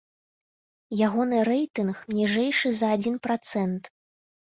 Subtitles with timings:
[1.07, 3.83] Ягоны рэйтынг ніжэйшы за адзін працэнт.